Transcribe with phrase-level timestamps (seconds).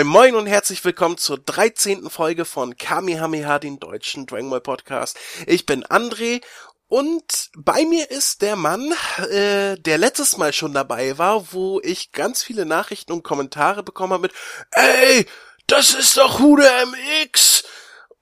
[0.00, 2.08] Moin moin und herzlich willkommen zur 13.
[2.08, 5.18] Folge von Kamehameha, den deutschen Dragon Ball Podcast.
[5.46, 6.40] Ich bin André
[6.88, 8.94] und bei mir ist der Mann,
[9.30, 14.14] äh, der letztes Mal schon dabei war, wo ich ganz viele Nachrichten und Kommentare bekommen
[14.14, 14.32] habe mit
[14.70, 15.26] Ey,
[15.66, 17.64] das ist doch Hude MX!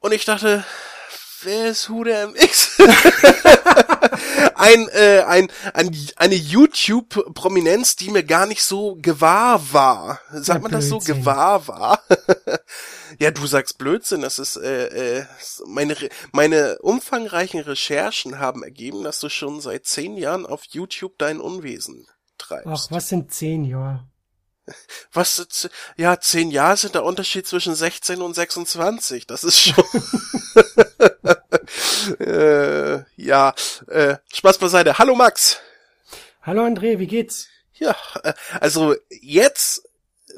[0.00, 0.64] Und ich dachte,
[1.44, 2.78] wer ist Hude MX?
[4.54, 10.20] ein, äh, ein, ein, eine YouTube-Prominenz, die mir gar nicht so gewahr war.
[10.32, 10.98] Sagt man das so?
[10.98, 12.02] Gewahr war?
[13.18, 14.22] ja, du sagst Blödsinn.
[14.22, 15.24] Das ist, äh, äh,
[15.66, 15.96] meine,
[16.32, 22.06] meine umfangreichen Recherchen haben ergeben, dass du schon seit zehn Jahren auf YouTube dein Unwesen
[22.38, 22.66] treibst.
[22.66, 24.06] Ach, was sind zehn Jahre?
[25.12, 29.26] Was, ja, zehn Jahre sind der Unterschied zwischen 16 und 26.
[29.26, 29.84] Das ist schon.
[32.26, 33.54] äh, ja,
[33.88, 34.98] äh, Spaß beiseite.
[34.98, 35.58] Hallo Max.
[36.42, 37.48] Hallo André, wie geht's?
[37.74, 39.82] Ja, äh, also jetzt,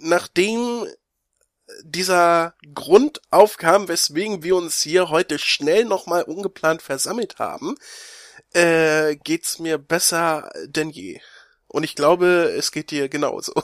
[0.00, 0.86] nachdem
[1.82, 7.76] dieser Grund aufkam, weswegen wir uns hier heute schnell nochmal ungeplant versammelt haben,
[8.52, 11.20] äh, geht's mir besser denn je.
[11.68, 13.52] Und ich glaube, es geht dir genauso.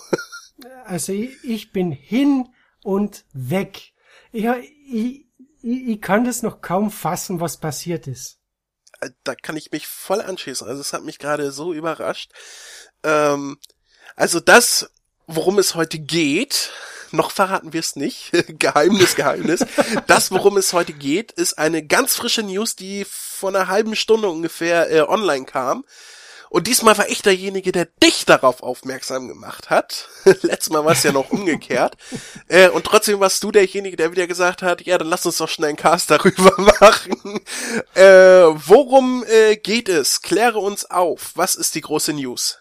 [0.84, 2.48] Also ich, ich bin hin
[2.82, 3.92] und weg.
[4.32, 5.26] Ich, ich,
[5.62, 8.38] ich, kann das noch kaum fassen, was passiert ist.
[9.00, 10.66] Äh, da kann ich mich voll anschließen.
[10.66, 12.32] Also es hat mich gerade so überrascht.
[13.02, 13.58] Ähm,
[14.14, 14.90] also das,
[15.26, 16.70] worum es heute geht,
[17.12, 18.32] noch verraten wir es nicht.
[18.58, 19.64] Geheimnis, Geheimnis.
[20.06, 24.28] das, worum es heute geht, ist eine ganz frische News, die vor einer halben Stunde
[24.28, 25.84] ungefähr äh, online kam.
[26.50, 30.08] Und diesmal war ich derjenige, der dich darauf aufmerksam gemacht hat.
[30.42, 31.96] Letztes Mal war es ja noch umgekehrt.
[32.48, 35.48] Äh, und trotzdem warst du derjenige, der wieder gesagt hat, ja, dann lass uns doch
[35.48, 37.40] schnell einen Cast darüber machen.
[37.94, 40.22] Äh, worum äh, geht es?
[40.22, 41.32] Kläre uns auf.
[41.34, 42.58] Was ist die große News?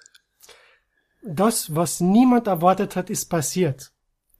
[1.21, 3.91] Das, was niemand erwartet hat, ist passiert.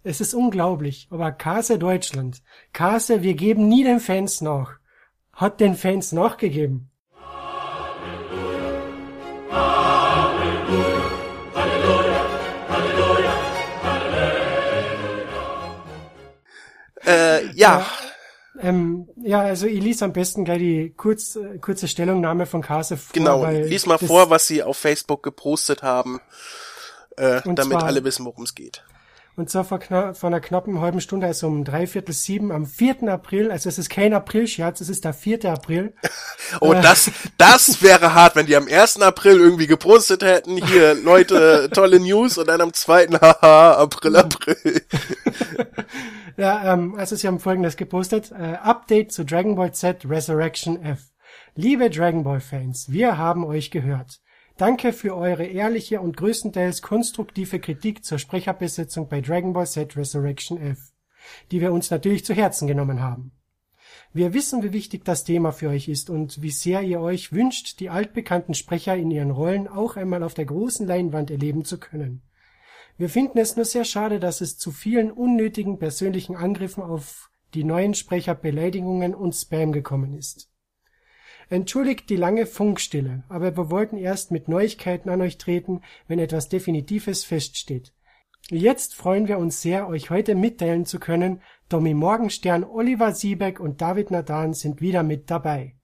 [0.03, 4.77] Es ist unglaublich, aber Kase Deutschland, Kase, wir geben nie den Fans nach,
[5.33, 6.91] hat den Fans nachgegeben.
[17.05, 17.85] Äh, ja.
[18.61, 22.95] Ähm, ja, also ich lese am besten gleich die kurz, äh, kurze Stellungnahme von Kase
[22.95, 23.13] vor.
[23.13, 26.21] Genau, lies mal vor, was sie auf Facebook gepostet haben,
[27.17, 28.83] äh, damit zwar, alle wissen, worum es geht.
[29.37, 33.03] Und zwar vor, vor einer knappen halben Stunde, also um dreiviertel sieben am 4.
[33.09, 35.43] April, also es ist kein April-Scherz, es ist der 4.
[35.45, 35.93] April.
[36.61, 39.01] oh, äh, das, das wäre hart, wenn die am 1.
[39.01, 43.07] April irgendwie gepostet hätten, hier, Leute, tolle News, und dann am 2.
[43.21, 44.81] haha, April, April.
[46.37, 50.99] ja, ähm, also sie haben folgendes gepostet, äh, Update zu Dragon Ball Z Resurrection F.
[51.55, 54.21] Liebe Dragon Ball Fans, wir haben euch gehört.
[54.57, 60.57] Danke für eure ehrliche und größtenteils konstruktive Kritik zur Sprecherbesetzung bei Dragon Ball Z Resurrection
[60.57, 60.93] F,
[61.51, 63.33] die wir uns natürlich zu Herzen genommen haben.
[64.13, 67.81] Wir wissen, wie wichtig das Thema für euch ist und wie sehr ihr euch wünscht,
[67.81, 72.21] die altbekannten Sprecher in ihren Rollen auch einmal auf der großen Leinwand erleben zu können.
[72.97, 77.65] Wir finden es nur sehr schade, dass es zu vielen unnötigen persönlichen Angriffen auf die
[77.65, 80.49] neuen Sprecher Beleidigungen und Spam gekommen ist.
[81.49, 86.49] Entschuldigt die lange Funkstille, aber wir wollten erst mit Neuigkeiten an euch treten, wenn etwas
[86.49, 87.93] Definitives feststeht.
[88.49, 93.81] Jetzt freuen wir uns sehr, euch heute mitteilen zu können, Domi Morgenstern, Oliver Siebeck und
[93.81, 95.74] David Nadan sind wieder mit dabei.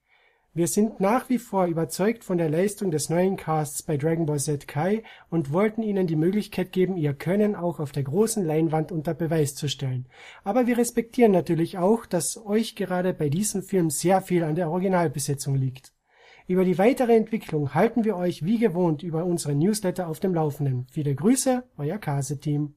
[0.54, 4.38] Wir sind nach wie vor überzeugt von der Leistung des neuen Casts bei Dragon Ball
[4.38, 8.92] Z Kai und wollten ihnen die Möglichkeit geben, ihr Können auch auf der großen Leinwand
[8.92, 10.10] unter Beweis zu stellen.
[10.44, 14.70] Aber wir respektieren natürlich auch, dass euch gerade bei diesem Film sehr viel an der
[14.70, 15.94] Originalbesetzung liegt.
[16.48, 20.86] Über die weitere Entwicklung halten wir euch wie gewohnt über unsere Newsletter auf dem Laufenden.
[20.92, 22.76] Viele Grüße, euer Kase-Team.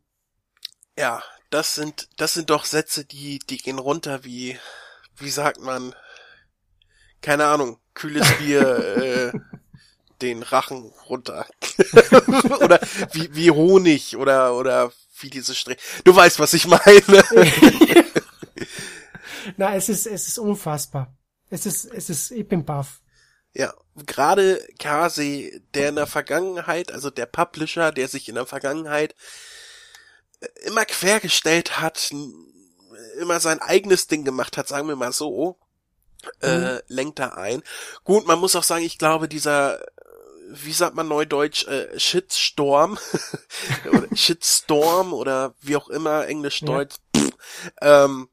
[0.97, 4.57] Ja, das sind, das sind doch Sätze, die, die gehen runter wie,
[5.17, 5.93] wie sagt man,
[7.25, 9.33] keine Ahnung, kühles Bier äh,
[10.21, 11.47] den Rachen runter.
[12.61, 12.79] oder
[13.13, 15.79] wie, wie Honig oder, oder wie diese Strich.
[16.05, 17.25] Du weißt, was ich meine.
[19.57, 21.17] Na, es ist, es ist unfassbar.
[21.49, 23.01] Es ist, es ist, ich bin baff.
[23.55, 23.73] Ja,
[24.05, 29.15] gerade Kase, der in der Vergangenheit, also der Publisher, der sich in der Vergangenheit
[30.41, 32.13] äh, immer quergestellt hat,
[33.19, 35.59] immer sein eigenes Ding gemacht hat, sagen wir mal so,
[36.41, 36.81] äh, mhm.
[36.89, 37.63] lenkt da ein.
[38.05, 39.85] Gut, man muss auch sagen, ich glaube, dieser,
[40.49, 42.99] wie sagt man neudeutsch, äh, Shitstorm
[43.93, 48.05] oder Shitstorm oder wie auch immer, Englisch, Deutsch, ja.
[48.05, 48.29] ähm,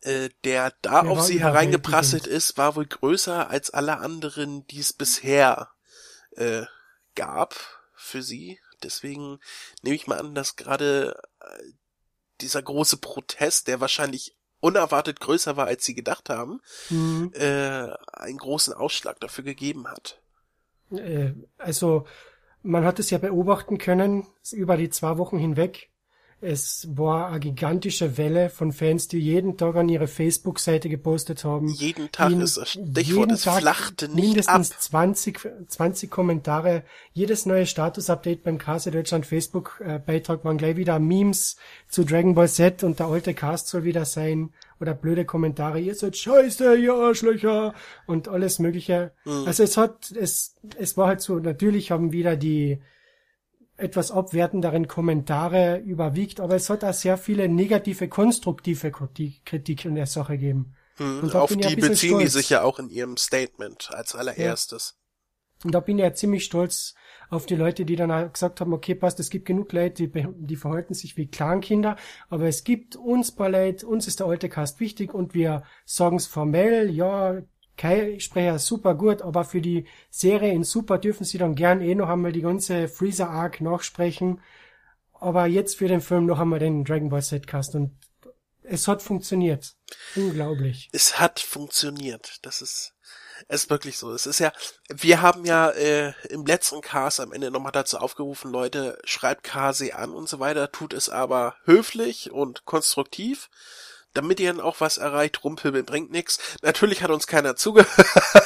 [0.00, 4.80] äh, der da der auf sie hereingeprasselt ist, war wohl größer als alle anderen, die
[4.80, 5.70] es bisher
[6.32, 6.62] äh,
[7.14, 7.54] gab
[7.94, 8.58] für sie.
[8.82, 9.40] Deswegen
[9.82, 11.62] nehme ich mal an, dass gerade äh,
[12.40, 17.32] dieser große Protest, der wahrscheinlich unerwartet größer war, als sie gedacht haben, mhm.
[17.34, 20.22] äh, einen großen Ausschlag dafür gegeben hat.
[20.90, 22.06] Äh, also
[22.62, 25.90] man hat es ja beobachten können über die zwei Wochen hinweg.
[26.40, 31.68] Es war eine gigantische Welle von Fans, die jeden Tag an ihre Facebook-Seite gepostet haben.
[31.68, 34.80] Jeden Tag die, ist Stichwort, es flachte nicht mindestens ab.
[34.80, 36.82] 20, 20 Kommentare.
[37.12, 41.56] Jedes neue Status-Update beim KC Deutschland Facebook-Beitrag waren gleich wieder Memes
[41.88, 44.50] zu Dragon Ball Z und der alte Cast soll wieder sein.
[44.80, 47.74] Oder blöde Kommentare, ihr seid scheiße, ihr Arschlöcher
[48.06, 49.12] und alles mögliche.
[49.24, 49.44] Mhm.
[49.46, 52.80] Also es hat, es, es war halt so, natürlich haben wieder die,
[53.76, 60.06] etwas abwertenderen Kommentare überwiegt, aber es hat auch sehr viele negative, konstruktive Kritik in der
[60.06, 60.74] Sache gegeben.
[60.96, 62.22] Hm, auf die beziehen stolz.
[62.22, 64.94] die sich ja auch in ihrem Statement als allererstes.
[64.96, 65.04] Ja.
[65.64, 66.94] Und da bin ich ja ziemlich stolz
[67.30, 70.26] auf die Leute, die dann auch gesagt haben, okay, passt, es gibt genug Leute, die,
[70.36, 71.96] die verhalten sich wie Clankinder,
[72.28, 76.16] aber es gibt uns paar Leute, uns ist der alte Cast wichtig und wir sagen
[76.16, 77.42] es formell, ja,
[77.76, 82.08] Kai-Sprecher super gut, aber für die Serie in Super dürfen sie dann gern eh noch
[82.08, 84.40] einmal die ganze Freezer Arc nachsprechen.
[85.12, 87.96] Aber jetzt für den Film noch einmal den Dragon Ball Z-Cast und
[88.62, 89.76] es hat funktioniert.
[90.16, 90.88] Unglaublich.
[90.92, 92.38] Es hat funktioniert.
[92.42, 92.94] Das ist,
[93.48, 94.12] es ist wirklich so.
[94.12, 94.52] Es ist ja,
[94.90, 99.94] wir haben ja äh, im letzten Cast am Ende nochmal dazu aufgerufen, Leute, schreibt Kase
[99.94, 103.50] an und so weiter, tut es aber höflich und konstruktiv
[104.14, 105.44] damit ihr dann auch was erreicht.
[105.44, 106.38] Rumpeln bringt nix.
[106.62, 107.90] Natürlich hat uns keiner zugehört.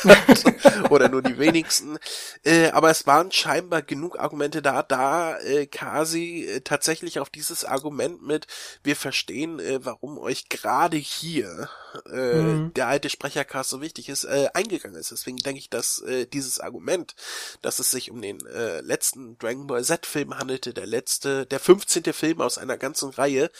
[0.90, 1.98] Oder nur die wenigsten.
[2.44, 7.64] Äh, aber es waren scheinbar genug Argumente da, da äh, Kasi äh, tatsächlich auf dieses
[7.64, 8.46] Argument mit,
[8.82, 11.68] wir verstehen, äh, warum euch gerade hier
[12.10, 12.74] äh, mhm.
[12.74, 15.10] der alte Sprechercast so wichtig ist, äh, eingegangen ist.
[15.10, 17.14] Deswegen denke ich, dass äh, dieses Argument,
[17.62, 22.12] dass es sich um den äh, letzten Dragon Ball Z-Film handelte, der letzte, der 15.
[22.12, 23.50] Film aus einer ganzen Reihe,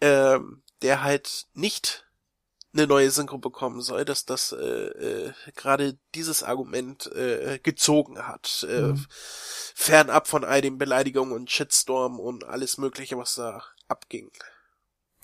[0.00, 2.06] ähm, der halt nicht
[2.72, 8.66] eine neue Synchro bekommen soll, dass das äh, äh, gerade dieses Argument äh, gezogen hat.
[8.68, 9.06] Äh, mhm.
[9.74, 14.30] Fernab von all den Beleidigungen und Shitstorm und alles Mögliche, was da abging.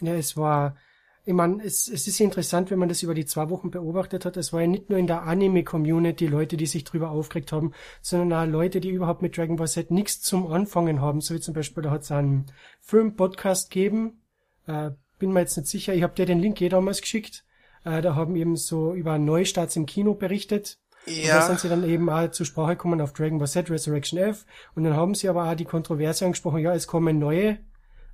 [0.00, 0.76] Ja, es war,
[1.25, 4.37] ich meine, es, es ist interessant, wenn man das über die zwei Wochen beobachtet hat.
[4.37, 8.49] Es war ja nicht nur in der Anime-Community Leute, die sich drüber aufgeregt haben, sondern
[8.49, 11.20] auch Leute, die überhaupt mit Dragon Ball Z nichts zum Anfangen haben.
[11.20, 12.46] So wie zum Beispiel, da hat es einen
[12.81, 14.22] Film-Podcast gegeben,
[14.66, 14.90] äh,
[15.23, 15.95] bin mir jetzt nicht sicher.
[15.95, 17.45] Ich habe dir den Link eh damals geschickt.
[17.85, 20.79] Äh, da haben eben so über Neustarts im Kino berichtet.
[21.07, 21.23] Ja.
[21.23, 24.19] Und da sind sie dann eben auch zur Sprache gekommen auf Dragon Ball Z Resurrection
[24.19, 24.45] F.
[24.75, 27.59] Und dann haben sie aber auch die Kontroverse angesprochen, ja, es kommen neue,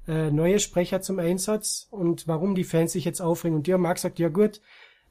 [0.06, 3.56] äh, neue Sprecher zum Einsatz und warum die Fans sich jetzt aufregen.
[3.56, 4.60] Und die haben auch gesagt, ja gut,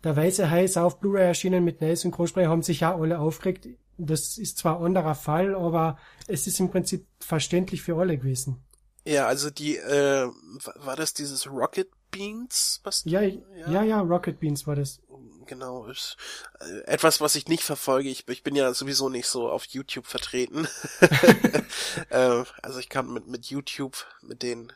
[0.03, 3.67] der weiße Hai ist auf Blu-ray erschienen mit neuen Synchronsprecher, haben sich ja alle aufgeregt.
[3.97, 8.63] Das ist zwar ein anderer Fall, aber es ist im Prinzip verständlich für alle gewesen.
[9.07, 10.29] Ja, also die, äh,
[10.75, 12.81] war das dieses Rocket Beans?
[12.83, 14.99] Was, ja, ja, ja, ja, Rocket Beans war das.
[15.45, 16.17] Genau, ist
[16.59, 18.09] äh, etwas, was ich nicht verfolge.
[18.09, 20.67] Ich, ich bin ja sowieso nicht so auf YouTube vertreten.
[22.09, 24.73] äh, also ich kann mit, mit YouTube, mit den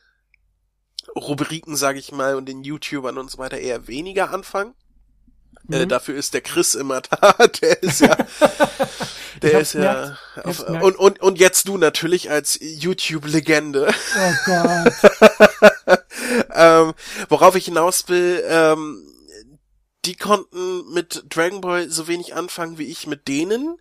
[1.15, 4.75] Rubriken, sage ich mal, und den YouTubern und so weiter eher weniger anfangen.
[5.69, 5.81] Äh, mhm.
[5.81, 7.33] Äh, dafür ist der Chris immer da.
[7.61, 8.15] Der ist ja,
[9.41, 13.93] der ist ja, auf, und, und, und jetzt du natürlich als YouTube-Legende.
[14.17, 14.93] Oh Gott.
[16.53, 16.93] ähm,
[17.29, 19.07] worauf ich hinaus will, ähm,
[20.05, 23.77] die konnten mit Dragon Ball so wenig anfangen wie ich mit denen,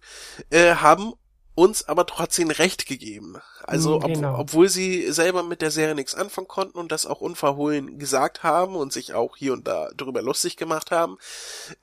[0.51, 1.15] äh, haben
[1.55, 3.37] uns aber trotzdem recht gegeben.
[3.63, 4.35] Also genau.
[4.35, 8.43] ob, obwohl sie selber mit der Serie nichts anfangen konnten und das auch unverhohlen gesagt
[8.43, 11.19] haben und sich auch hier und da darüber lustig gemacht haben,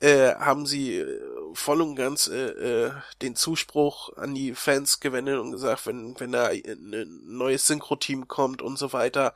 [0.00, 1.20] äh, haben sie äh,
[1.54, 6.32] voll und ganz äh, äh, den Zuspruch an die Fans gewendet und gesagt, wenn wenn
[6.32, 9.34] da ein neues Synchro-Team kommt und so weiter,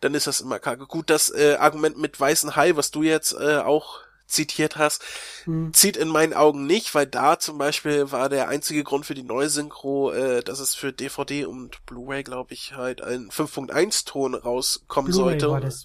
[0.00, 0.86] dann ist das immer kacke.
[0.86, 5.02] Gut, das äh, Argument mit weißen Hai, was du jetzt äh, auch zitiert hast,
[5.44, 5.72] hm.
[5.72, 9.22] zieht in meinen Augen nicht, weil da zum Beispiel war der einzige Grund für die
[9.22, 15.12] Neusynchro, äh, dass es für DVD und Blu-ray, glaube ich, halt ein 5.1 Ton rauskommen
[15.12, 15.50] sollte.
[15.50, 15.84] War das.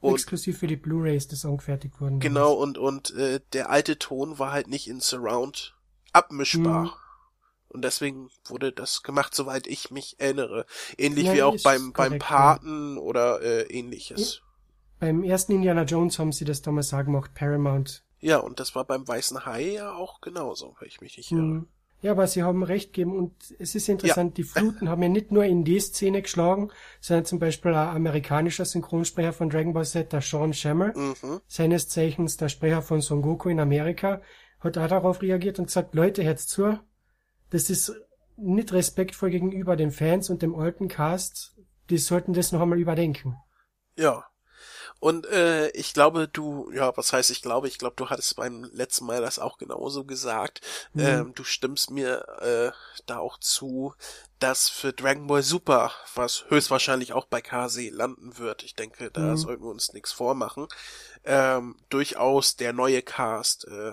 [0.00, 2.18] Und Exklusiv für die Blu-ray ist das angefertigt worden.
[2.20, 5.76] Genau, und, und äh, der alte Ton war halt nicht in Surround
[6.12, 6.84] abmischbar.
[6.84, 6.90] Hm.
[7.68, 10.64] Und deswegen wurde das gemacht, soweit ich mich erinnere.
[10.96, 13.02] Ähnlich ja, wie auch beim, beim Paten ja.
[13.02, 14.43] oder äh, ähnliches.
[15.04, 18.02] Beim ersten Indiana Jones haben sie das damals auch gemacht, Paramount.
[18.20, 21.42] Ja, und das war beim Weißen Hai ja auch genauso, wenn ich mich nicht irre.
[21.42, 21.68] Mhm.
[22.00, 24.42] Ja, aber sie haben recht gegeben und es ist interessant, ja.
[24.42, 26.70] die Fluten haben ja nicht nur in die Szene geschlagen,
[27.02, 31.40] sondern zum Beispiel ein amerikanischer Synchronsprecher von Dragon Ball Z, der Sean Shammer, mhm.
[31.48, 34.22] seines Zeichens der Sprecher von Son Goku in Amerika,
[34.58, 36.78] hat auch darauf reagiert und gesagt, Leute, hört's zu,
[37.50, 37.92] das ist
[38.38, 41.58] nicht respektvoll gegenüber den Fans und dem alten Cast,
[41.90, 43.36] die sollten das noch einmal überdenken.
[43.98, 44.24] Ja,
[45.00, 48.64] Und äh, ich glaube, du, ja, was heißt ich glaube, ich glaube, du hattest beim
[48.72, 50.60] letzten Mal das auch genauso gesagt.
[50.94, 51.00] Mhm.
[51.00, 52.72] Ähm, du stimmst mir äh,
[53.06, 53.94] da auch zu,
[54.38, 59.20] dass für Dragon Ball Super, was höchstwahrscheinlich auch bei KC landen wird, ich denke, da
[59.20, 59.36] mhm.
[59.36, 60.68] sollten wir uns nichts vormachen,
[61.24, 63.92] ähm, durchaus der neue Cast äh,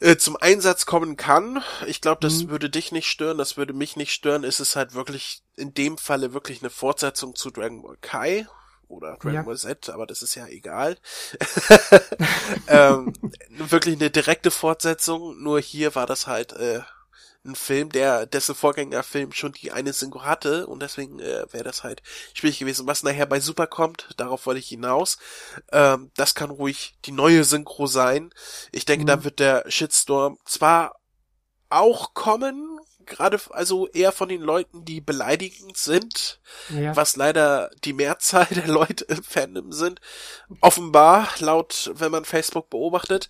[0.00, 1.62] äh, zum Einsatz kommen kann.
[1.86, 2.50] Ich glaube, das mhm.
[2.50, 4.44] würde dich nicht stören, das würde mich nicht stören.
[4.44, 8.48] Es ist halt wirklich in dem Falle wirklich eine Fortsetzung zu Dragon Ball Kai
[8.90, 9.42] oder Dragon ja.
[9.42, 10.96] Ball Z, aber das ist ja egal.
[12.68, 13.12] ähm,
[13.50, 16.80] wirklich eine direkte Fortsetzung, nur hier war das halt äh,
[17.44, 21.84] ein Film, der dessen Vorgängerfilm schon die eine Synchro hatte und deswegen äh, wäre das
[21.84, 22.02] halt
[22.34, 22.86] schwierig gewesen.
[22.86, 25.18] Was nachher bei Super kommt, darauf wollte ich hinaus.
[25.72, 28.30] Ähm, das kann ruhig die neue Synchro sein.
[28.72, 29.08] Ich denke, mhm.
[29.08, 30.96] da wird der Shitstorm zwar
[31.70, 32.69] auch kommen,
[33.10, 36.40] gerade also eher von den Leuten, die beleidigend sind,
[36.70, 36.96] ja.
[36.96, 40.00] was leider die Mehrzahl der Leute im Fandom sind.
[40.62, 43.28] Offenbar, laut, wenn man Facebook beobachtet.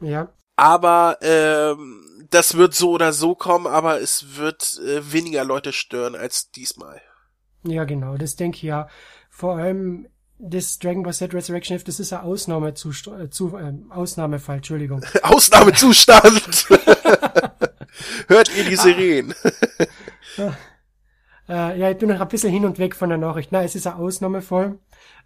[0.00, 0.32] Ja.
[0.56, 6.16] Aber ähm, das wird so oder so kommen, aber es wird äh, weniger Leute stören
[6.16, 7.00] als diesmal.
[7.62, 8.88] Ja, genau, das denke ich ja.
[9.30, 10.08] Vor allem
[10.38, 15.04] das Dragon Ball Z Resurrection F, das ist ein Ausnahmezustand, äh, zu, äh, Ausnahmefall, Entschuldigung.
[15.22, 16.66] Ausnahmezustand!
[18.26, 19.34] Hört ihr die Sirenen?
[21.48, 23.52] äh, ja, ich bin noch ein bisschen hin und weg von der Nachricht.
[23.52, 24.78] Nein, es ist ein Ausnahmefall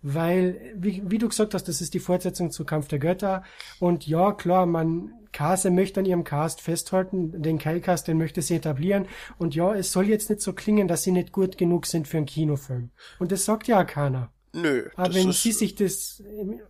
[0.02, 3.44] weil, wie, wie du gesagt hast, das ist die Fortsetzung zu Kampf der Götter.
[3.78, 8.56] Und ja, klar, man, Kase möchte an ihrem Cast festhalten, den Keilcast, den möchte sie
[8.56, 9.06] etablieren.
[9.38, 12.16] Und ja, es soll jetzt nicht so klingen, dass sie nicht gut genug sind für
[12.16, 12.90] einen Kinofilm.
[13.18, 14.31] Und das sagt ja keiner.
[14.54, 14.90] Nö.
[14.96, 16.22] Aber wenn Sie sich das,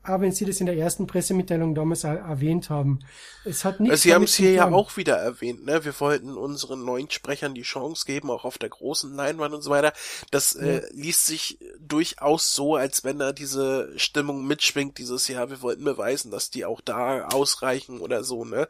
[0.05, 3.01] aber wenn Sie das in der ersten Pressemitteilung damals erwähnt haben,
[3.45, 4.03] es hat nichts.
[4.03, 5.85] Sie haben es hier ja auch wieder erwähnt, ne?
[5.85, 9.71] Wir wollten unseren neuen Sprechern die Chance geben, auch auf der großen Leinwand und so
[9.71, 9.93] weiter.
[10.31, 10.79] Das äh, ja.
[10.79, 15.83] äh, liest sich durchaus so, als wenn da diese Stimmung mitschwingt, dieses Jahr, wir wollten
[15.83, 18.69] beweisen, dass die auch da ausreichen oder so, ne?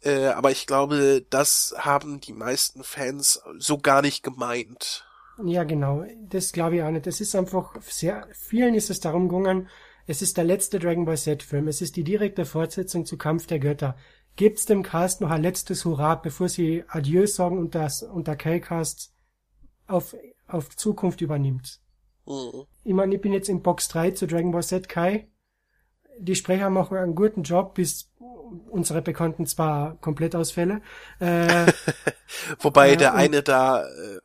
[0.00, 5.04] Äh, aber ich glaube, das haben die meisten Fans so gar nicht gemeint.
[5.44, 6.04] Ja, genau.
[6.28, 7.06] Das glaube ich auch nicht.
[7.06, 9.68] Es ist einfach sehr, vielen ist es darum gegangen,
[10.06, 11.68] es ist der letzte Dragon Ball Z-Film.
[11.68, 13.94] Es ist die direkte Fortsetzung zu Kampf der Götter.
[14.36, 18.36] Gibt's dem Cast noch ein letztes Hurra, bevor sie Adieu sagen und das, und der
[18.36, 19.12] K-Cast
[19.86, 20.16] auf,
[20.46, 21.80] auf Zukunft übernimmt.
[22.26, 22.64] Mhm.
[22.84, 25.28] Ich meine, ich bin jetzt in Box 3 zu Dragon Ball Z Kai.
[26.18, 28.10] Die Sprecher machen einen guten Job, bis
[28.70, 30.80] unsere bekannten zwar Komplettausfälle.
[31.20, 31.66] Äh,
[32.60, 34.20] Wobei äh, der eine da äh,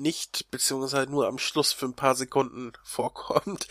[0.00, 3.68] nicht, beziehungsweise nur am Schluss für ein paar Sekunden vorkommt.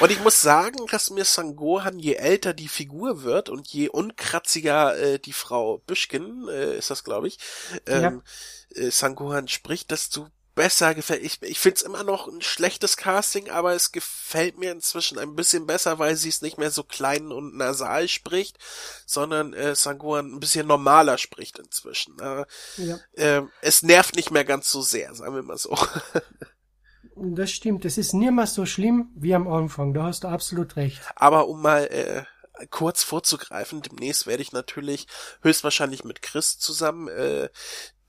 [0.00, 4.96] Und ich muss sagen, dass mir Sangohan, je älter die Figur wird und je unkratziger
[4.96, 7.38] äh, die Frau Büschkin, äh, ist das glaube ich,
[7.86, 8.22] ähm,
[8.74, 8.82] ja.
[8.82, 11.22] äh, Sangohan spricht, desto besser gefällt.
[11.22, 15.34] Ich, ich finde es immer noch ein schlechtes Casting, aber es gefällt mir inzwischen ein
[15.34, 18.58] bisschen besser, weil sie es nicht mehr so klein und nasal spricht,
[19.06, 22.18] sondern äh, Sanguan ein bisschen normaler spricht inzwischen.
[22.18, 22.44] Äh,
[22.76, 22.98] ja.
[23.12, 25.76] äh, es nervt nicht mehr ganz so sehr, sagen wir mal so.
[27.14, 30.76] Das stimmt, es ist nie mehr so schlimm wie am Anfang, da hast du absolut
[30.76, 31.02] recht.
[31.14, 32.24] Aber um mal äh,
[32.70, 35.06] kurz vorzugreifen, demnächst werde ich natürlich
[35.42, 37.48] höchstwahrscheinlich mit Chris zusammen äh,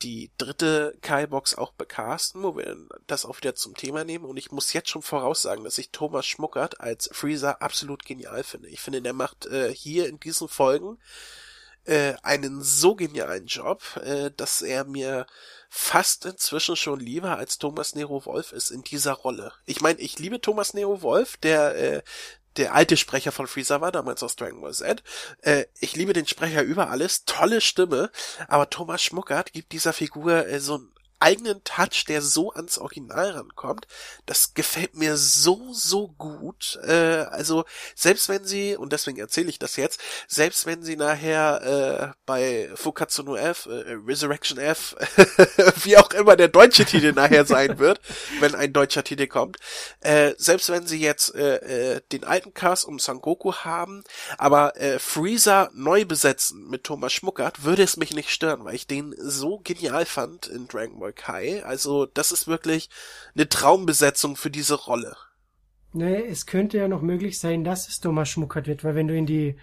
[0.04, 4.26] die dritte Kai-Box auch becasten, wo wir das auch wieder zum Thema nehmen.
[4.26, 8.70] Und ich muss jetzt schon voraussagen, dass ich Thomas Schmuckert als Freezer absolut genial finde.
[8.70, 11.00] Ich finde, der macht äh, hier in diesen Folgen
[11.86, 15.26] äh, einen so genialen Job, äh, dass er mir
[15.70, 19.54] fast inzwischen schon lieber als Thomas Nero Wolf ist in dieser Rolle.
[19.66, 22.04] Ich meine, ich liebe Thomas Nero Wolf, der äh,
[22.58, 25.04] der alte Sprecher von Freezer war, damals aus Dragon Ball Z.
[25.42, 28.12] Äh, ich liebe den Sprecher über alles, tolle Stimme,
[28.48, 30.82] aber Thomas Schmuckert gibt dieser Figur äh, so
[31.24, 33.88] eigenen Touch, der so ans Original rankommt.
[34.26, 36.78] Das gefällt mir so, so gut.
[36.86, 37.64] Äh, also
[37.96, 42.70] selbst wenn sie, und deswegen erzähle ich das jetzt, selbst wenn sie nachher äh, bei
[42.76, 44.96] Fukatsuno F, äh, Resurrection F,
[45.84, 48.02] wie auch immer der deutsche Titel nachher sein wird,
[48.42, 49.58] wenn ein deutscher Titel kommt,
[50.02, 54.04] äh, selbst wenn sie jetzt äh, äh, den alten Cast um Sangoku haben,
[54.38, 58.88] aber äh, Freezer neu besetzen mit Thomas Schmuckert, würde es mich nicht stören, weil ich
[58.88, 61.64] den so genial fand in Dragon Ball Kai.
[61.64, 62.90] Also das ist wirklich
[63.36, 65.16] eine Traumbesetzung für diese Rolle.
[65.94, 69.16] Nee, es könnte ja noch möglich sein, dass es Thomas Schmuckert wird, weil wenn du
[69.16, 69.56] in die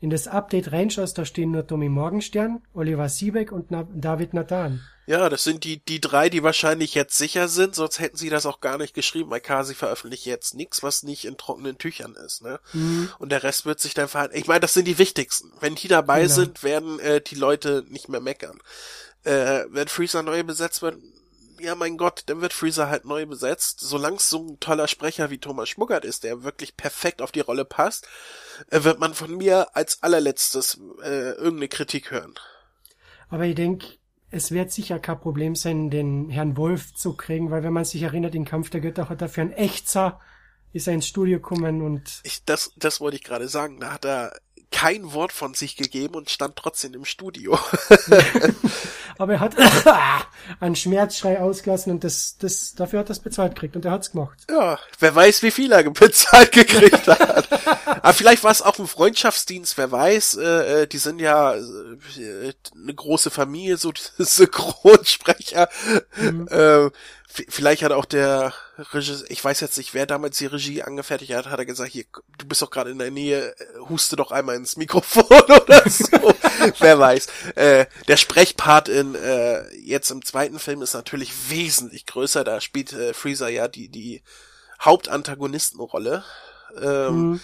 [0.00, 4.82] in das Update reinschaust, da stehen nur Tommy Morgenstern, Oliver Siebeck und Na David Nathan.
[5.06, 8.44] Ja, das sind die, die drei, die wahrscheinlich jetzt sicher sind, sonst hätten sie das
[8.44, 9.30] auch gar nicht geschrieben.
[9.30, 12.58] Weil Kasi veröffentlicht jetzt nichts, was nicht in trockenen Tüchern ist, ne?
[12.72, 13.08] Mhm.
[13.18, 14.36] Und der Rest wird sich dann verhalten.
[14.36, 15.52] Ich meine, das sind die wichtigsten.
[15.60, 16.34] Wenn die dabei genau.
[16.34, 18.58] sind, werden äh, die Leute nicht mehr meckern.
[19.26, 20.96] Äh, wenn Freezer neu besetzt wird,
[21.60, 23.80] ja mein Gott, dann wird Freezer halt neu besetzt.
[23.80, 27.40] Solange es so ein toller Sprecher wie Thomas Schmuckert ist, der wirklich perfekt auf die
[27.40, 28.06] Rolle passt,
[28.70, 32.34] äh, wird man von mir als allerletztes äh, irgendeine Kritik hören.
[33.28, 33.86] Aber ich denke,
[34.30, 38.02] es wird sicher kein Problem sein, den Herrn Wolf zu kriegen, weil wenn man sich
[38.02, 40.20] erinnert, den Kampf der Götter hat er für ein Echtzer
[40.72, 43.80] ist er ins Studio gekommen und ich, das, das wollte ich gerade sagen.
[43.80, 44.36] Da hat er
[44.70, 47.58] kein Wort von sich gegeben und stand trotzdem im Studio.
[49.18, 49.54] Aber er hat
[50.60, 54.12] einen Schmerzschrei ausgelassen und das, das, dafür hat er es bezahlt gekriegt und er hat's
[54.12, 54.38] gemacht.
[54.50, 57.48] Ja, wer weiß, wie viel er bezahlt gekriegt hat.
[57.86, 60.36] Aber vielleicht war es auch ein Freundschaftsdienst, wer weiß.
[60.36, 65.68] Äh, äh die sind ja äh, eine große Familie, so Synchronsprecher.
[66.16, 66.48] Mhm.
[66.48, 66.90] Äh,
[67.26, 71.46] vielleicht hat auch der Regisseur, ich weiß jetzt nicht, wer damals die Regie angefertigt hat,
[71.46, 72.04] hat er gesagt, hier,
[72.36, 76.34] du bist doch gerade in der Nähe, äh, huste doch einmal ins Mikrofon oder so.
[76.78, 77.26] wer weiß.
[77.54, 82.44] Äh, der Sprechpart in äh, jetzt im zweiten Film ist natürlich wesentlich größer.
[82.44, 84.22] Da spielt äh, Freezer ja die, die
[84.80, 86.24] Hauptantagonistenrolle.
[86.80, 87.40] Ähm, mhm.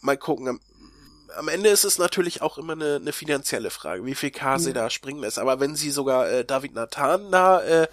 [0.00, 0.60] Mal gucken,
[1.36, 4.70] am Ende ist es natürlich auch immer eine, eine finanzielle Frage, wie viel K sie
[4.70, 4.74] ja.
[4.74, 5.38] da springen lässt.
[5.38, 7.88] Aber wenn sie sogar äh, David Nathan da äh,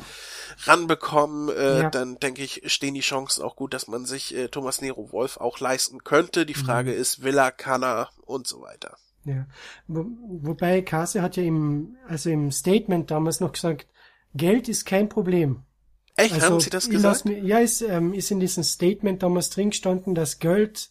[0.63, 1.89] ranbekommen, äh, ja.
[1.89, 5.37] dann denke ich, stehen die Chancen auch gut, dass man sich äh, Thomas Nero Wolf
[5.37, 6.45] auch leisten könnte.
[6.45, 6.97] Die Frage mhm.
[6.97, 8.97] ist, will er, kann er und so weiter.
[9.25, 9.45] Ja.
[9.87, 13.87] Wo, wobei Kase hat ja im, also im Statement damals noch gesagt,
[14.33, 15.63] Geld ist kein Problem.
[16.15, 16.33] Echt?
[16.33, 17.25] Also, Haben Sie das gesagt?
[17.25, 20.89] Mir, ja, ist, ähm, ist in diesem Statement damals drin gestanden, dass Geld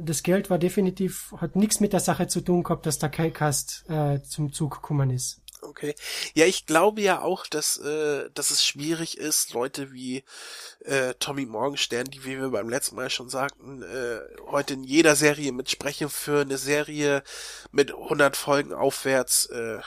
[0.00, 3.84] das Geld war definitiv, hat nichts mit der Sache zu tun gehabt, dass der Kaikast
[3.88, 5.40] äh, zum Zug gekommen ist.
[5.62, 5.94] Okay.
[6.34, 10.24] Ja, ich glaube ja auch, dass, äh, dass es schwierig ist, Leute wie
[10.80, 15.16] äh, Tommy Morgenstern, die, wie wir beim letzten Mal schon sagten, äh, heute in jeder
[15.16, 17.22] Serie mitsprechen, für eine Serie
[17.72, 19.78] mit 100 Folgen aufwärts äh,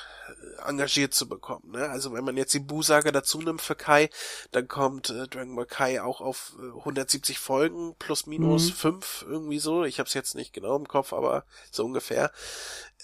[0.65, 1.72] engagiert zu bekommen.
[1.72, 1.89] Ne?
[1.89, 4.10] Also wenn man jetzt die Bu-Saga dazu nimmt für Kai,
[4.52, 8.76] dann kommt äh, Dragon Ball Kai auch auf äh, 170 Folgen plus minus mhm.
[8.76, 9.84] 5 irgendwie so.
[9.84, 12.32] Ich habe es jetzt nicht genau im Kopf, aber so ungefähr.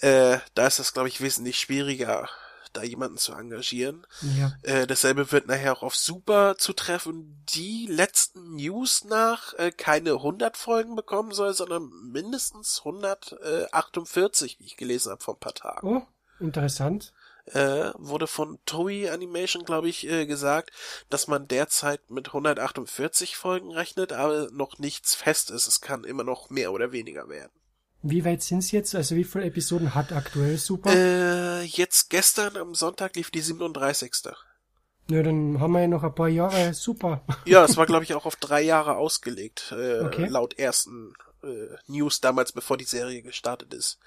[0.00, 2.28] Äh, da ist das, glaube ich, wesentlich schwieriger
[2.74, 4.06] da jemanden zu engagieren.
[4.36, 4.52] Ja.
[4.62, 10.10] Äh, dasselbe wird nachher auch auf Super zu treffen, die letzten News nach äh, keine
[10.14, 15.86] 100 Folgen bekommen soll, sondern mindestens 148, wie ich gelesen habe vor ein paar Tagen.
[15.86, 16.02] Oh,
[16.40, 17.13] interessant
[17.46, 20.70] äh, wurde von Toei Animation, glaube ich, äh, gesagt,
[21.10, 25.66] dass man derzeit mit 148 Folgen rechnet, aber noch nichts fest ist.
[25.66, 27.52] Es kann immer noch mehr oder weniger werden.
[28.02, 28.94] Wie weit sind's jetzt?
[28.94, 30.92] Also wie viele Episoden hat aktuell Super?
[30.94, 34.12] Äh, jetzt gestern am Sonntag lief die 37.
[35.10, 37.22] Ja, dann haben wir ja noch ein paar Jahre super.
[37.44, 40.26] Ja, es war, glaube ich, auch auf drei Jahre ausgelegt, äh, okay.
[40.26, 41.12] laut ersten
[41.42, 43.98] äh, News damals, bevor die Serie gestartet ist.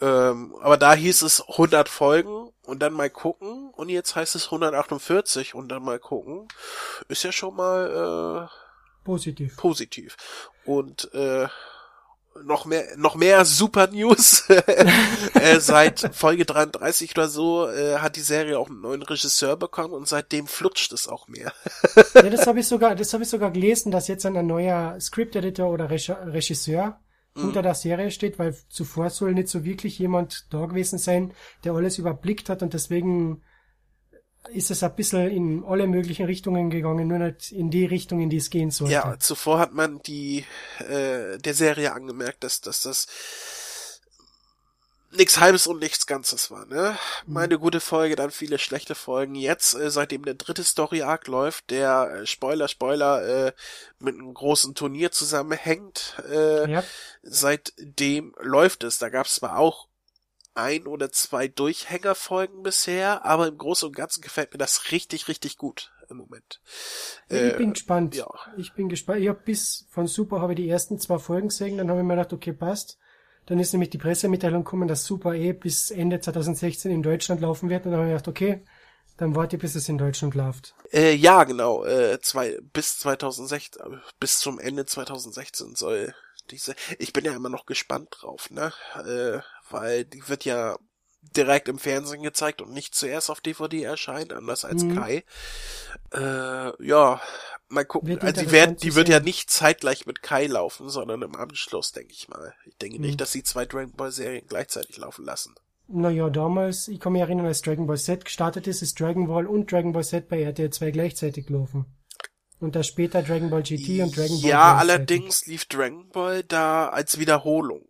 [0.00, 4.46] Ähm, aber da hieß es 100 Folgen und dann mal gucken und jetzt heißt es
[4.46, 6.48] 148 und dann mal gucken.
[7.08, 9.56] Ist ja schon mal äh, positiv.
[9.56, 10.16] Positiv.
[10.64, 11.48] Und äh,
[12.44, 14.48] noch mehr, noch mehr Super News.
[14.48, 19.94] äh, seit Folge 33 oder so äh, hat die Serie auch einen neuen Regisseur bekommen
[19.94, 21.52] und seitdem flutscht es auch mehr.
[22.14, 25.36] ja, das habe ich sogar, das habe ich sogar gelesen, dass jetzt ein neuer Script
[25.36, 27.00] Editor oder Regisseur
[27.36, 31.74] hinter der Serie steht, weil zuvor soll nicht so wirklich jemand da gewesen sein, der
[31.74, 33.42] alles überblickt hat und deswegen
[34.52, 38.30] ist es ein bisschen in alle möglichen Richtungen gegangen, nur nicht in die Richtung, in
[38.30, 38.94] die es gehen sollte.
[38.94, 40.44] Ja, zuvor hat man die
[40.78, 43.06] äh, der Serie angemerkt, dass, dass das
[45.16, 46.96] nichts Halbes und nichts Ganzes war, ne?
[47.26, 47.32] Mhm.
[47.32, 49.34] Meine gute Folge, dann viele schlechte Folgen.
[49.34, 53.52] Jetzt, äh, seitdem der dritte Story-Arc läuft, der, äh, Spoiler, Spoiler, äh,
[53.98, 56.84] mit einem großen Turnier zusammenhängt, äh, ja.
[57.22, 58.98] seitdem läuft es.
[58.98, 59.88] Da gab es zwar auch
[60.56, 65.56] ein oder zwei Durchhängerfolgen bisher, aber im Großen und Ganzen gefällt mir das richtig, richtig
[65.56, 66.60] gut im Moment.
[67.28, 68.14] Ich äh, bin gespannt.
[68.14, 68.28] Ja.
[68.56, 69.20] Ich bin gespannt.
[69.20, 72.06] Ich habe bis von Super habe ich die ersten zwei Folgen gesehen, dann habe ich
[72.06, 72.98] mir gedacht, okay, passt.
[73.46, 77.70] Dann ist nämlich die Pressemitteilung gekommen, dass Super E bis Ende 2016 in Deutschland laufen
[77.70, 77.84] wird.
[77.84, 78.64] Und dann habe ich gedacht, okay,
[79.18, 80.74] dann warte, bis es in Deutschland läuft.
[80.92, 81.84] Äh, ja, genau.
[81.84, 86.12] Äh, zwei, bis 2016, bis zum Ende 2016 soll
[86.50, 86.74] diese.
[86.98, 88.72] Ich bin ja immer noch gespannt drauf, ne?
[88.96, 89.40] Äh,
[89.70, 90.76] weil die wird ja
[91.34, 94.96] direkt im Fernsehen gezeigt und nicht zuerst auf DVD erscheint, anders als mhm.
[94.96, 95.24] Kai.
[96.14, 97.20] Äh, ja,
[97.68, 98.18] mal gucken.
[98.20, 102.12] Also die, werden, die wird ja nicht zeitgleich mit Kai laufen, sondern im Anschluss, denke
[102.12, 102.54] ich mal.
[102.64, 103.16] Ich denke nicht, hm.
[103.18, 105.54] dass sie zwei Dragon Ball Serien gleichzeitig laufen lassen.
[105.88, 109.46] Naja, damals, ich kann mich erinnern, als Dragon Ball Z gestartet ist, ist Dragon Ball
[109.46, 111.86] und Dragon Ball Z bei RTL 2 gleichzeitig laufen.
[112.58, 116.88] Und da später Dragon Ball GT und Dragon Ball Ja, allerdings lief Dragon Ball da
[116.88, 117.86] als Wiederholung.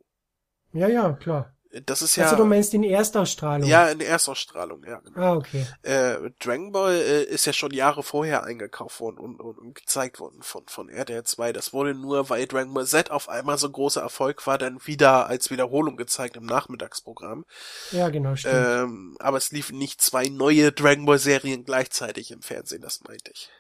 [0.73, 1.56] Ja, ja, klar.
[1.85, 2.25] Das ist ja.
[2.25, 3.69] Also du meinst in Erstausstrahlung?
[3.69, 5.01] Ja, in Erstausstrahlung, ja.
[5.01, 5.21] Genau.
[5.21, 5.67] Ah, okay.
[5.83, 10.21] Äh, Dragon Ball äh, ist ja schon Jahre vorher eingekauft worden und, und, und gezeigt
[10.21, 11.53] worden von, von RTL 2.
[11.53, 15.27] Das wurde nur, weil Dragon Ball Z auf einmal so großer Erfolg war, dann wieder
[15.27, 17.45] als Wiederholung gezeigt im Nachmittagsprogramm.
[17.93, 18.55] Ja, genau, stimmt.
[18.55, 23.31] Ähm, aber es liefen nicht zwei neue Dragon Ball Serien gleichzeitig im Fernsehen, das meinte
[23.33, 23.51] ich.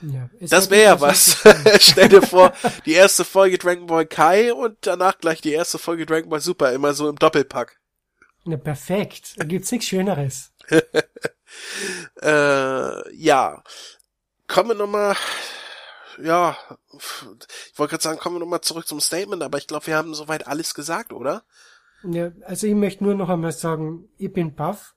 [0.00, 1.38] Ja, es Das hat wäre ja was.
[1.80, 2.52] Stell dir vor,
[2.86, 6.72] die erste Folge Dragon Ball Kai und danach gleich die erste Folge Dragon Ball Super,
[6.72, 7.78] immer so im Doppelpack.
[8.44, 9.34] Na, perfekt.
[9.36, 10.52] Da gibt's nichts Schöneres.
[12.22, 13.62] Äh, ja.
[14.46, 15.16] Kommen wir nochmal,
[16.22, 16.56] ja,
[16.92, 20.14] ich wollte gerade sagen, kommen wir nochmal zurück zum Statement, aber ich glaube, wir haben
[20.14, 21.42] soweit alles gesagt, oder?
[22.02, 24.94] Ja, also ich möchte nur noch einmal sagen, ich bin baff.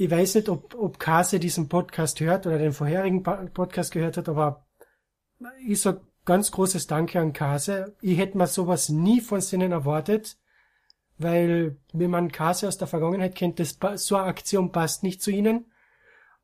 [0.00, 4.30] Ich weiß nicht, ob, ob Kase diesen Podcast hört oder den vorherigen Podcast gehört hat,
[4.30, 4.66] aber
[5.66, 7.94] ich sag ganz großes Danke an Kase.
[8.00, 10.38] Ich hätte mir sowas nie von Sinnen erwartet,
[11.18, 15.30] weil wenn man Kase aus der Vergangenheit kennt, das, so eine Aktion passt nicht zu
[15.30, 15.70] ihnen.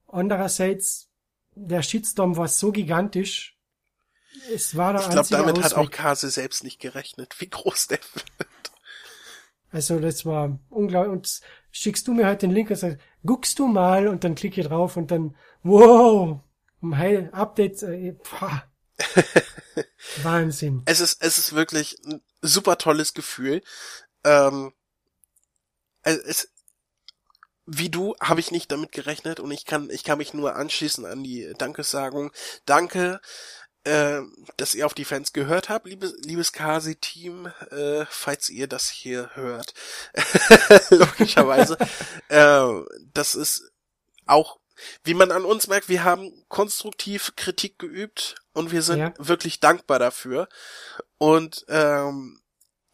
[0.07, 1.09] Andererseits,
[1.55, 3.59] der Shitstorm war so gigantisch.
[4.53, 5.93] Es war der Ich glaube, damit hat auch Ausweg.
[5.93, 8.49] Kase selbst nicht gerechnet, wie groß der wird.
[9.71, 11.13] Also das war unglaublich.
[11.13, 11.41] Und
[11.71, 14.67] schickst du mir halt den Link und sagst, guckst du mal und dann klicke ich
[14.69, 16.41] drauf und dann, wow,
[16.83, 18.65] Heil, Update, äh, pah.
[20.23, 20.83] Wahnsinn.
[20.87, 23.63] Es ist, es ist wirklich ein super tolles Gefühl.
[24.25, 24.73] Ähm,
[26.03, 26.53] es, es,
[27.67, 31.05] wie du habe ich nicht damit gerechnet und ich kann, ich kann mich nur anschließen
[31.05, 32.31] an die Dankesagung.
[32.65, 33.21] Danke,
[33.87, 34.21] äh,
[34.57, 39.31] dass ihr auf die Fans gehört habt, liebes, liebes Kasi-Team, äh, falls ihr das hier
[39.35, 39.75] hört.
[40.91, 41.77] Logischerweise.
[42.29, 42.69] äh,
[43.15, 43.71] das ist
[44.27, 44.59] auch,
[45.05, 49.15] wie man an uns merkt, wir haben konstruktiv Kritik geübt und wir sind Ja.
[49.19, 50.49] wirklich dankbar dafür.
[51.19, 52.41] Und ähm,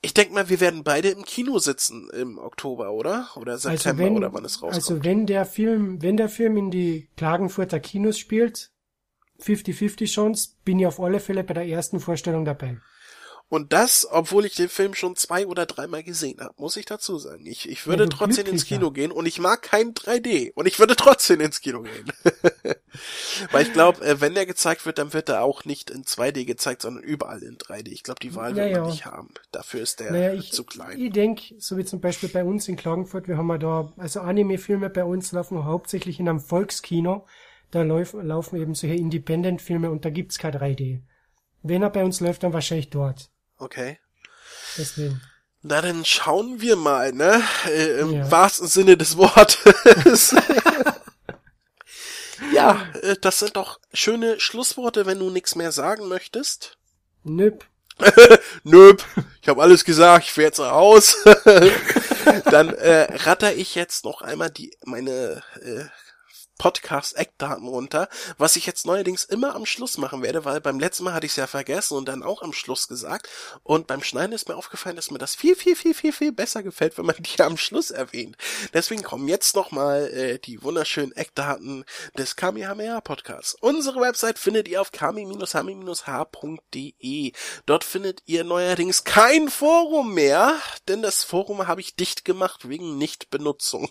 [0.03, 3.31] ich denke mal, wir werden beide im Kino sitzen im Oktober, oder?
[3.37, 4.75] Oder September Also wenn, oder wann es rauskommt.
[4.75, 8.72] also wenn der Film, wenn der Film in die Klagenfurter Kinos spielt,
[9.43, 12.79] 50-50 Chance, bin ich auf alle Fälle bei der ersten Vorstellung dabei.
[13.49, 17.19] Und das, obwohl ich den Film schon zwei oder dreimal gesehen habe, muss ich dazu
[17.19, 17.45] sagen.
[17.45, 18.65] Ich, ich würde Ja, trotzdem ins.
[18.65, 22.11] Kino gehen und ich mag kein 3D und ich würde trotzdem ins Kino gehen.
[23.51, 26.47] Weil ich glaube, äh, wenn der gezeigt wird, dann wird er auch nicht in 2D
[26.47, 27.89] gezeigt, sondern überall in 3D.
[27.89, 28.91] Ich glaube, die Wahl Ja, wird man ja.
[28.91, 29.35] nicht haben.
[29.51, 30.99] Dafür ist der Naja, ich, zu klein.
[30.99, 34.21] ich denk, so wie zum Beispiel bei uns in Klagenfurt, wir haben ja da, also
[34.21, 37.27] Anime-Filme bei uns laufen hauptsächlich in einem Volkskino.
[37.73, 41.01] Da lauf, laufen eben solche Independent-Filme und da gibt's kein 3D.
[41.63, 43.31] Wenn er bei uns läuft, dann wahrscheinlich dort.
[43.57, 43.99] Okay.
[44.79, 45.21] Deswegen.
[45.63, 47.43] Na, dann schauen wir mal, ne?
[47.67, 48.31] Äh, Im Ja.
[48.31, 50.35] wahrsten Sinne des Wortes.
[52.53, 56.79] ja, äh, das sind doch schöne Schlussworte, wenn du nichts mehr sagen möchtest.
[57.25, 57.65] Nöp.
[58.65, 59.05] Nöp,
[59.41, 61.17] ich habe alles gesagt, ich fahr jetzt Haus.
[62.51, 65.85] Dann äh, ratter ich jetzt noch einmal die meine äh,
[66.63, 71.13] Podcast-Eckdaten runter, was ich jetzt neuerdings immer am Schluss machen werde, weil beim letzten Mal
[71.13, 73.29] hatte ich es ja vergessen und dann auch am Schluss gesagt.
[73.65, 76.63] Und beim Schneiden ist mir aufgefallen, dass mir das viel, viel, viel, viel, viel besser
[76.63, 78.37] gefällt, wenn man die am Schluss erwähnt.
[78.73, 81.85] Deswegen kommen jetzt nochmal äh, die wunderschönen Eckdaten
[82.17, 83.57] des Kamehameha Podcasts.
[83.61, 85.33] Unsere Website findet ihr auf kami-hami-h.de.
[87.67, 90.55] Dort findet ihr neuerdings kein Forum mehr,
[90.87, 93.91] denn das Forum habe ich dicht gemacht wegen Nichtbenutzung.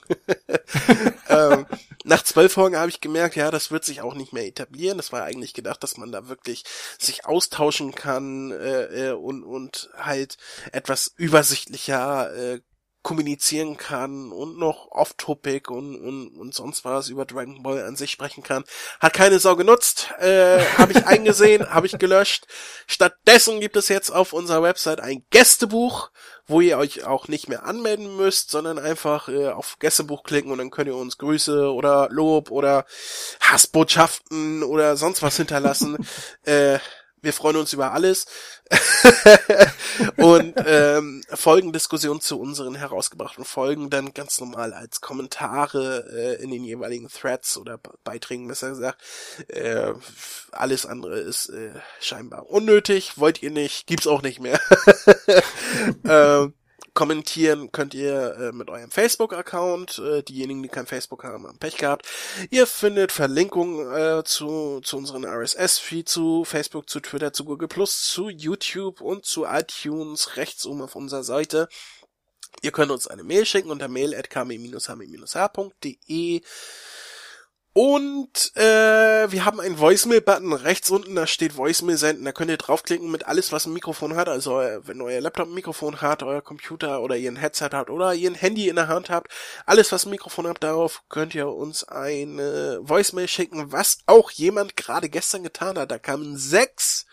[1.27, 1.65] ähm,
[2.05, 4.97] nach zwölf Folgen habe ich gemerkt, ja, das wird sich auch nicht mehr etablieren.
[4.97, 6.63] Das war eigentlich gedacht, dass man da wirklich
[6.99, 10.37] sich austauschen kann äh, äh, und, und halt
[10.71, 12.61] etwas übersichtlicher äh,
[13.03, 18.11] kommunizieren kann und noch off-topic und, und, und sonst was über Dragon Ball an sich
[18.11, 18.63] sprechen kann.
[18.99, 22.45] Hat keine Sau genutzt, äh, habe ich eingesehen, habe ich gelöscht.
[22.85, 26.11] Stattdessen gibt es jetzt auf unserer Website ein Gästebuch,
[26.45, 30.59] wo ihr euch auch nicht mehr anmelden müsst, sondern einfach äh, auf Gästebuch klicken und
[30.59, 32.85] dann könnt ihr uns Grüße oder Lob oder
[33.39, 35.97] Hassbotschaften oder sonst was hinterlassen.
[36.43, 36.77] äh,
[37.21, 38.25] wir freuen uns über alles.
[40.17, 46.63] und ähm, Folgendiskussion zu unseren herausgebrachten Folgen dann ganz normal als Kommentare äh, in den
[46.63, 49.01] jeweiligen Threads oder Be- Beiträgen besser gesagt.
[49.47, 49.93] Äh,
[50.51, 54.59] alles andere ist äh, scheinbar unnötig, wollt ihr nicht, gibt's auch nicht mehr.
[56.05, 56.53] ähm,
[56.93, 59.99] Kommentieren könnt ihr äh, mit eurem Facebook-Account.
[59.99, 62.05] Äh, diejenigen, die kein Facebook haben, haben Pech gehabt.
[62.49, 68.03] Ihr findet Verlinkungen äh, zu, zu unseren RSS-Feed, zu Facebook, zu Twitter, zu Google Plus,
[68.03, 71.69] zu YouTube und zu iTunes rechts oben auf unserer Seite.
[72.61, 76.41] Ihr könnt uns eine Mail schicken unter mail at hami-hami-h.de
[77.73, 82.25] Und äh, wir haben einen Voicemail-Button rechts unten, da steht Voicemail senden.
[82.25, 84.27] Da könnt ihr draufklicken mit alles, was ein Mikrofon hat.
[84.27, 87.89] Also äh, wenn euer Laptop ein Mikrofon hat, euer Computer oder ihr ein Headset habt
[87.89, 89.31] oder ihr ein Handy in der Hand habt,
[89.65, 94.75] alles, was ein Mikrofon habt, darauf könnt ihr uns eine Voicemail schicken, was auch jemand
[94.75, 95.91] gerade gestern getan hat.
[95.91, 97.05] Da kamen sechs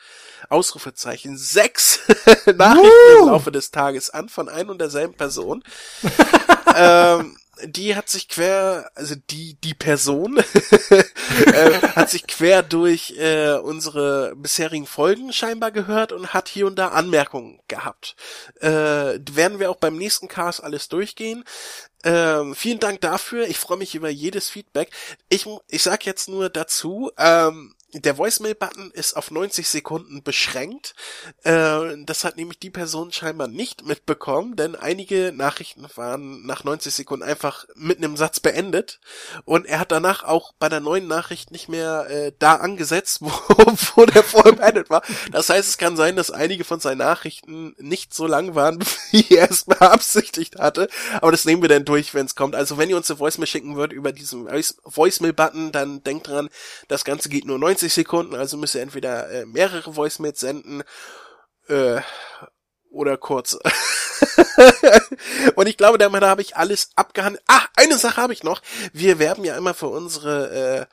[0.49, 2.01] Ausrufezeichen, sechs
[2.47, 5.62] Nachrichten im Laufe des Tages an von ein und derselben Person.
[6.77, 10.38] ähm, die hat sich quer, also die die Person
[10.90, 16.77] äh, hat sich quer durch äh, unsere bisherigen Folgen scheinbar gehört und hat hier und
[16.77, 18.16] da Anmerkungen gehabt.
[18.61, 21.44] Äh, werden wir auch beim nächsten Cast alles durchgehen.
[22.05, 23.49] Ähm, vielen Dank dafür.
[23.49, 24.90] Ich freue mich über jedes Feedback.
[25.29, 27.11] Ich ich sag jetzt nur dazu.
[27.18, 30.94] Ähm, der Voicemail-Button ist auf 90 Sekunden beschränkt.
[31.42, 36.94] Äh, das hat nämlich die Person scheinbar nicht mitbekommen, denn einige Nachrichten waren nach 90
[36.94, 39.01] Sekunden einfach mitten im Satz beendet.
[39.46, 43.31] Und er hat danach auch bei der neuen Nachricht nicht mehr äh, da angesetzt, wo,
[43.94, 45.03] wo der vorher beendet war.
[45.33, 48.81] Das heißt, es kann sein, dass einige von seinen Nachrichten nicht so lang waren,
[49.12, 50.88] wie er es beabsichtigt hatte.
[51.22, 52.55] Aber das nehmen wir dann durch, wenn es kommt.
[52.55, 56.51] Also wenn ihr uns eine Voicemail schicken wollt über diesen Voicemail-Button, dann denkt dran,
[56.88, 60.83] das Ganze geht nur 90 90 Sekunden, also müsst ihr entweder äh, mehrere Voicemails senden
[61.69, 62.01] äh,
[62.91, 63.57] oder kurz.
[65.55, 67.45] und ich glaube, damit habe ich alles abgehandelt.
[67.47, 68.62] Ah, eine Sache habe ich noch.
[68.93, 70.88] Wir werben ja immer für unsere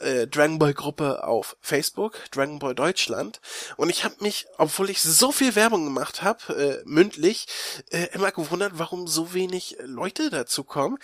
[0.00, 3.40] äh, äh, Dragon Ball Gruppe auf Facebook, Dragon Ball Deutschland.
[3.76, 7.46] Und ich habe mich, obwohl ich so viel Werbung gemacht habe, äh, mündlich,
[7.90, 10.98] äh, immer gewundert, warum so wenig Leute dazu kommen.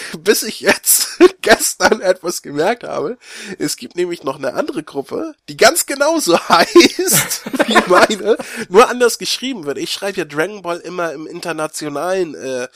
[0.18, 3.18] bis ich jetzt gestern etwas gemerkt habe.
[3.58, 8.36] Es gibt nämlich noch eine andere Gruppe, die ganz genauso heißt wie meine,
[8.68, 9.78] nur anders geschrieben wird.
[9.78, 12.68] Ich schreibe ja Dragon Ball immer im internationalen äh,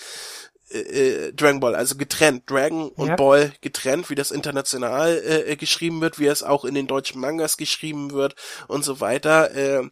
[0.70, 3.16] äh, äh Dragon Ball, also getrennt, Dragon und ja.
[3.16, 7.20] Ball getrennt, wie das international äh, äh, geschrieben wird, wie es auch in den deutschen
[7.20, 8.34] Mangas geschrieben wird
[8.68, 9.54] und so weiter.
[9.54, 9.90] Äh,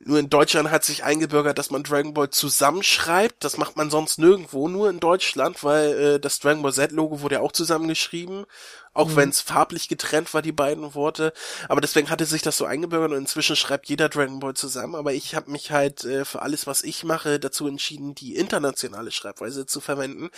[0.00, 3.42] nur in Deutschland hat sich eingebürgert, dass man Dragon Ball zusammenschreibt.
[3.42, 7.36] Das macht man sonst nirgendwo, nur in Deutschland, weil äh, das Dragon Ball Z-Logo wurde
[7.36, 8.46] ja auch zusammengeschrieben.
[8.94, 9.16] Auch mhm.
[9.16, 11.32] wenn es farblich getrennt war, die beiden Worte.
[11.68, 14.94] Aber deswegen hatte sich das so eingebürgert und inzwischen schreibt jeder Dragon Ball zusammen.
[14.94, 19.10] Aber ich habe mich halt äh, für alles, was ich mache, dazu entschieden, die internationale
[19.10, 20.30] Schreibweise zu verwenden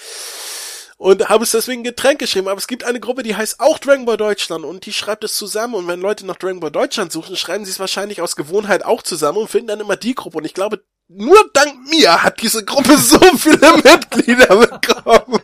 [1.01, 2.47] und habe es deswegen getrennt geschrieben.
[2.47, 5.35] Aber es gibt eine Gruppe, die heißt auch Dragon Ball Deutschland und die schreibt es
[5.35, 5.75] zusammen.
[5.75, 9.03] Und wenn Leute nach Dragon Ball Deutschland suchen, schreiben sie es wahrscheinlich aus Gewohnheit auch
[9.03, 10.37] zusammen und finden dann immer die Gruppe.
[10.37, 15.41] Und ich glaube, nur dank mir hat diese Gruppe so viele Mitglieder bekommen.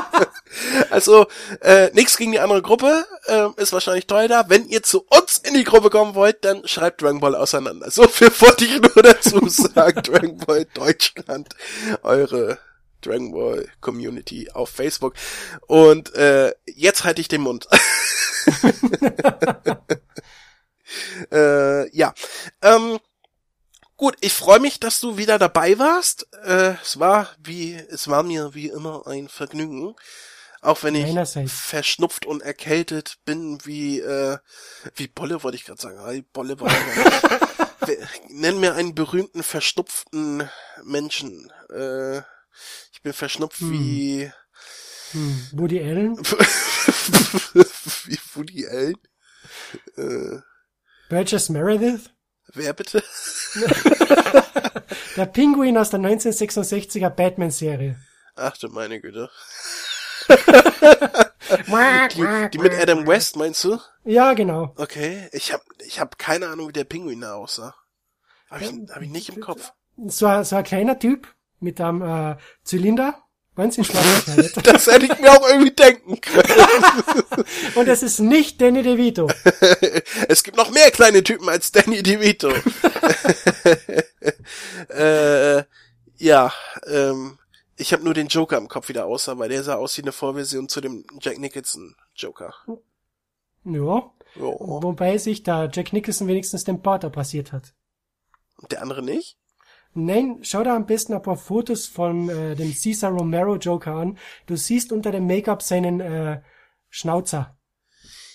[0.90, 1.26] also,
[1.60, 4.48] äh, nichts gegen die andere Gruppe, äh, ist wahrscheinlich toll da.
[4.48, 7.90] Wenn ihr zu uns in die Gruppe kommen wollt, dann schreibt Dragon Ball auseinander.
[7.90, 10.02] So viel wollte ich nur dazu sagen.
[10.02, 11.50] Dragon Ball Deutschland,
[12.02, 12.58] eure
[13.00, 15.14] Dragon Ball Community auf Facebook.
[15.66, 17.68] Und äh, jetzt halte ich den Mund.
[21.32, 22.14] äh, ja.
[22.62, 22.98] Ähm,
[23.96, 26.28] gut, ich freue mich, dass du wieder dabei warst.
[26.44, 29.94] Äh, es war wie, es war mir wie immer ein Vergnügen.
[30.62, 34.36] Auch wenn ich verschnupft und erkältet bin, wie, äh,
[34.94, 36.04] wie Bolle wollte ich gerade sagen.
[36.04, 36.70] Hey, Bolle war
[38.28, 40.48] Nenn mir einen berühmten verschnupften
[40.84, 41.50] Menschen.
[41.70, 42.20] Äh,
[43.00, 43.72] ich bin verschnupft hm.
[43.72, 44.30] wie...
[45.12, 45.46] Hm.
[45.52, 46.18] Woody Allen?
[48.04, 48.98] wie Woody Allen?
[49.96, 50.40] Äh,
[51.08, 52.10] Burgess Meredith?
[52.52, 53.02] Wer bitte?
[55.16, 57.98] der Pinguin aus der 1966er Batman-Serie.
[58.36, 59.30] Ach du meine Güte.
[60.28, 60.36] die,
[62.52, 63.78] die, mit Adam West, meinst du?
[64.04, 64.74] Ja, genau.
[64.76, 67.74] Okay, ich hab, ich hab keine Ahnung, wie der Pinguin da aussah.
[68.50, 69.72] Hab ich, hab ich nicht im Kopf.
[69.96, 73.22] So, so ein kleiner Typ, mit einem äh, Zylinder,
[73.54, 73.84] ganz in
[74.64, 77.44] Das hätte ich mir auch irgendwie denken können.
[77.74, 79.28] Und es ist nicht Danny DeVito.
[80.28, 82.50] es gibt noch mehr kleine Typen als Danny DeVito.
[84.88, 85.64] äh,
[86.16, 86.52] ja,
[86.86, 87.38] ähm,
[87.76, 90.12] ich habe nur den Joker im Kopf wieder außer, weil der sah aus wie eine
[90.12, 92.54] Vorversion zu dem Jack Nicholson Joker.
[93.64, 94.10] Ja.
[94.36, 94.80] Jo.
[94.82, 97.74] Wobei sich da Jack Nicholson wenigstens den Bart passiert hat.
[98.56, 99.39] Und der andere nicht?
[99.92, 104.18] Nein, schau da am besten ein paar Fotos von äh, dem Cesar Romero Joker an.
[104.46, 106.40] Du siehst unter dem Make-up seinen äh,
[106.88, 107.56] Schnauzer.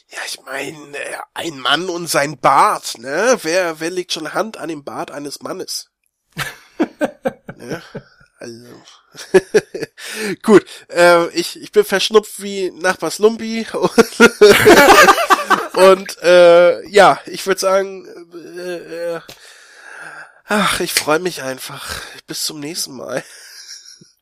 [0.09, 3.37] Ja, ich meine, äh, ein Mann und sein Bart, ne?
[3.41, 5.91] Wer, wer legt schon Hand an den Bart eines Mannes?
[7.55, 7.81] ne?
[8.37, 8.67] Also.
[10.43, 13.65] Gut, äh, ich, ich bin verschnupft wie Nachbars Lumpi.
[15.73, 19.21] und äh, ja, ich würde sagen, äh, äh,
[20.47, 22.01] Ach, ich freue mich einfach.
[22.27, 23.23] Bis zum nächsten Mal.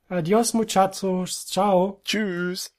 [0.09, 1.45] Adios, muchachos.
[1.47, 2.01] Ciao.
[2.05, 2.71] Tschüss.